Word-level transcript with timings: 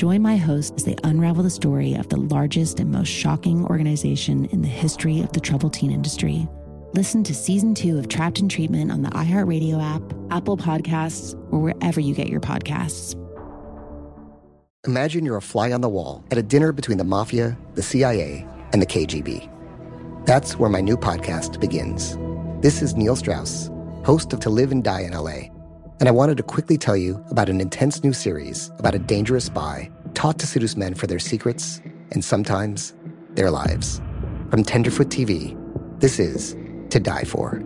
Join 0.00 0.22
my 0.22 0.38
hosts 0.38 0.72
as 0.78 0.84
they 0.84 0.96
unravel 1.04 1.42
the 1.42 1.50
story 1.50 1.92
of 1.92 2.08
the 2.08 2.16
largest 2.16 2.80
and 2.80 2.90
most 2.90 3.08
shocking 3.08 3.66
organization 3.66 4.46
in 4.46 4.62
the 4.62 4.66
history 4.66 5.20
of 5.20 5.30
the 5.32 5.40
troubled 5.40 5.74
teen 5.74 5.90
industry. 5.90 6.48
Listen 6.94 7.22
to 7.22 7.34
season 7.34 7.74
two 7.74 7.98
of 7.98 8.08
Trapped 8.08 8.38
in 8.38 8.48
Treatment 8.48 8.90
on 8.90 9.02
the 9.02 9.10
iHeartRadio 9.10 9.78
app, 9.78 10.02
Apple 10.30 10.56
Podcasts, 10.56 11.34
or 11.52 11.58
wherever 11.58 12.00
you 12.00 12.14
get 12.14 12.28
your 12.28 12.40
podcasts. 12.40 13.14
Imagine 14.86 15.26
you're 15.26 15.36
a 15.36 15.42
fly 15.42 15.70
on 15.70 15.82
the 15.82 15.88
wall 15.90 16.24
at 16.30 16.38
a 16.38 16.42
dinner 16.42 16.72
between 16.72 16.96
the 16.96 17.04
mafia, 17.04 17.58
the 17.74 17.82
CIA, 17.82 18.48
and 18.72 18.80
the 18.80 18.86
KGB. 18.86 19.50
That's 20.24 20.58
where 20.58 20.70
my 20.70 20.80
new 20.80 20.96
podcast 20.96 21.60
begins. 21.60 22.16
This 22.62 22.80
is 22.80 22.96
Neil 22.96 23.16
Strauss, 23.16 23.68
host 24.02 24.32
of 24.32 24.40
To 24.40 24.48
Live 24.48 24.72
and 24.72 24.82
Die 24.82 25.02
in 25.02 25.12
LA 25.12 25.59
and 26.00 26.08
I 26.08 26.12
wanted 26.12 26.38
to 26.38 26.42
quickly 26.42 26.78
tell 26.78 26.96
you 26.96 27.22
about 27.30 27.50
an 27.50 27.60
intense 27.60 28.02
new 28.02 28.14
series 28.14 28.70
about 28.78 28.94
a 28.94 28.98
dangerous 28.98 29.44
spy 29.44 29.90
taught 30.14 30.38
to 30.38 30.46
seduce 30.46 30.76
men 30.76 30.94
for 30.94 31.06
their 31.06 31.18
secrets 31.18 31.80
and 32.10 32.24
sometimes 32.24 32.94
their 33.34 33.50
lives. 33.50 34.00
From 34.50 34.64
Tenderfoot 34.64 35.08
TV, 35.08 35.56
this 36.00 36.18
is 36.18 36.56
To 36.88 36.98
Die 36.98 37.24
For. 37.24 37.62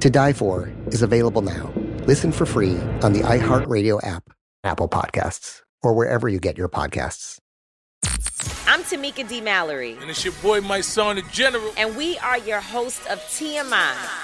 To 0.00 0.10
Die 0.10 0.32
For 0.32 0.72
is 0.88 1.02
available 1.02 1.42
now. 1.42 1.70
Listen 2.06 2.32
for 2.32 2.46
free 2.46 2.76
on 3.02 3.12
the 3.12 3.20
iHeartRadio 3.20 4.04
app, 4.04 4.24
Apple 4.64 4.88
Podcasts, 4.88 5.62
or 5.82 5.92
wherever 5.92 6.28
you 6.28 6.40
get 6.40 6.58
your 6.58 6.68
podcasts. 6.68 7.38
I'm 8.66 8.82
Tamika 8.82 9.28
D. 9.28 9.40
Mallory. 9.40 9.96
And 10.00 10.10
it's 10.10 10.24
your 10.24 10.34
boy, 10.42 10.60
Mysonne, 10.60 11.16
the 11.16 11.22
General. 11.30 11.72
And 11.76 11.96
we 11.96 12.18
are 12.18 12.38
your 12.38 12.60
hosts 12.60 13.06
of 13.06 13.18
TMI. 13.20 14.23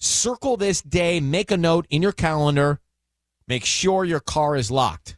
Circle 0.00 0.56
this 0.56 0.82
day, 0.82 1.20
make 1.20 1.50
a 1.50 1.56
note 1.56 1.86
in 1.90 2.02
your 2.02 2.12
calendar, 2.12 2.80
make 3.48 3.64
sure 3.64 4.04
your 4.04 4.20
car 4.20 4.56
is 4.56 4.70
locked. 4.70 5.16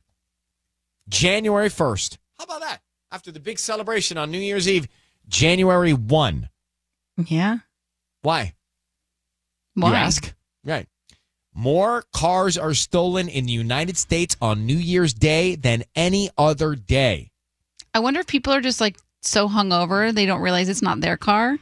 January 1.09 1.69
1st. 1.69 2.19
How 2.39 2.45
about 2.45 2.61
that? 2.61 2.79
After 3.11 3.31
the 3.31 3.41
big 3.41 3.59
celebration 3.59 4.19
on 4.19 4.31
New 4.31 4.39
Year's 4.39 4.69
Eve, 4.69 4.89
January 5.29 5.93
1. 5.93 6.49
Yeah. 7.27 7.59
Why? 8.23 8.55
Why? 9.75 9.91
You 9.91 9.95
ask? 9.95 10.35
Right. 10.65 10.87
More 11.55 12.05
cars 12.13 12.59
are 12.59 12.75
stolen 12.75 13.29
in 13.29 13.47
the 13.47 13.53
United 13.53 13.97
States 13.97 14.37
on 14.43 14.67
New 14.67 14.77
Year's 14.77 15.15
Day 15.15 15.55
than 15.55 15.85
any 15.95 16.29
other 16.37 16.75
day. 16.75 17.31
I 17.95 18.01
wonder 18.01 18.21
if 18.21 18.27
people 18.27 18.53
are 18.53 18.61
just 18.61 18.81
like 18.81 18.99
so 19.23 19.49
hungover 19.49 20.15
they 20.15 20.27
don't 20.27 20.43
realize 20.43 20.69
it's 20.69 20.83
not 20.83 21.01
their 21.01 21.17
car. 21.17 21.57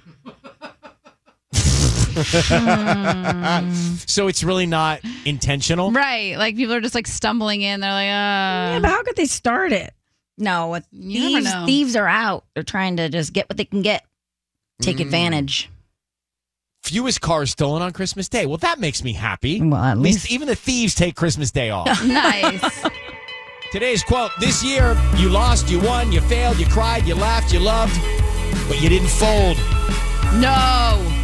so 4.06 4.28
it's 4.28 4.42
really 4.44 4.66
not 4.66 5.00
intentional. 5.24 5.90
Right. 5.92 6.36
Like 6.36 6.56
people 6.56 6.74
are 6.74 6.80
just 6.80 6.94
like 6.94 7.06
stumbling 7.06 7.62
in. 7.62 7.80
They're 7.80 7.90
like, 7.90 8.04
uh 8.08 8.74
Yeah, 8.74 8.78
but 8.80 8.90
how 8.90 9.02
could 9.02 9.16
they 9.16 9.26
start 9.26 9.72
it? 9.72 9.92
No, 10.36 10.80
You 10.90 11.20
thieves, 11.20 11.52
thieves 11.66 11.96
are 11.96 12.08
out. 12.08 12.44
They're 12.54 12.62
trying 12.64 12.96
to 12.96 13.08
just 13.08 13.32
get 13.32 13.48
what 13.48 13.56
they 13.56 13.64
can 13.64 13.82
get, 13.82 14.04
take 14.82 14.96
Mm. 14.96 15.02
advantage. 15.02 15.70
Fewest 16.82 17.20
cars 17.20 17.50
stolen 17.52 17.80
on 17.82 17.92
Christmas 17.92 18.28
Day. 18.28 18.44
Well, 18.44 18.58
that 18.58 18.78
makes 18.78 19.02
me 19.04 19.12
happy. 19.14 19.60
Well, 19.62 19.80
at 19.82 19.92
At 19.92 19.98
least 19.98 20.30
even 20.30 20.48
the 20.48 20.56
thieves 20.56 20.94
take 20.94 21.14
Christmas 21.16 21.50
Day 21.50 21.70
off. 21.70 21.86
nice. 22.04 22.84
Today's 23.72 24.02
quote 24.04 24.30
This 24.40 24.62
year, 24.62 24.96
you 25.16 25.28
lost, 25.30 25.70
you 25.70 25.80
won, 25.80 26.12
you 26.12 26.20
failed, 26.22 26.58
you 26.58 26.66
cried, 26.66 27.06
you 27.06 27.14
laughed, 27.14 27.52
you 27.52 27.60
loved, 27.60 27.94
but 28.68 28.82
you 28.82 28.88
didn't 28.88 29.08
fold. 29.08 29.56
No. 30.40 31.23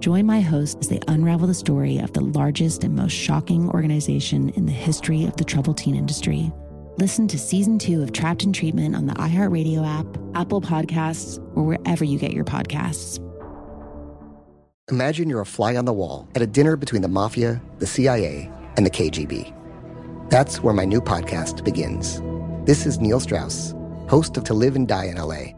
Join 0.00 0.26
my 0.26 0.40
hosts 0.40 0.76
as 0.80 0.88
they 0.88 1.00
unravel 1.08 1.48
the 1.48 1.54
story 1.54 1.98
of 1.98 2.12
the 2.12 2.20
largest 2.20 2.84
and 2.84 2.94
most 2.94 3.12
shocking 3.12 3.68
organization 3.70 4.50
in 4.50 4.66
the 4.66 4.72
history 4.72 5.24
of 5.24 5.36
the 5.36 5.44
troubled 5.44 5.78
teen 5.78 5.96
industry. 5.96 6.52
Listen 6.98 7.26
to 7.28 7.38
season 7.38 7.78
two 7.78 8.02
of 8.02 8.12
Trapped 8.12 8.44
in 8.44 8.52
Treatment 8.52 8.94
on 8.94 9.06
the 9.06 9.14
iHeartRadio 9.14 9.86
app, 9.86 10.06
Apple 10.34 10.60
Podcasts, 10.60 11.38
or 11.56 11.64
wherever 11.64 12.04
you 12.04 12.18
get 12.18 12.32
your 12.32 12.44
podcasts. 12.44 13.18
Imagine 14.90 15.28
you're 15.28 15.40
a 15.40 15.46
fly 15.46 15.76
on 15.76 15.84
the 15.84 15.92
wall 15.92 16.28
at 16.34 16.42
a 16.42 16.46
dinner 16.46 16.76
between 16.76 17.02
the 17.02 17.08
mafia, 17.08 17.60
the 17.78 17.86
CIA, 17.86 18.50
and 18.76 18.86
the 18.86 18.90
KGB. 18.90 19.52
That's 20.30 20.62
where 20.62 20.74
my 20.74 20.84
new 20.84 21.00
podcast 21.00 21.64
begins. 21.64 22.22
This 22.66 22.86
is 22.86 23.00
Neil 23.00 23.20
Strauss, 23.20 23.74
host 24.08 24.36
of 24.36 24.44
To 24.44 24.54
Live 24.54 24.76
and 24.76 24.86
Die 24.86 25.04
in 25.06 25.16
LA, 25.16 25.57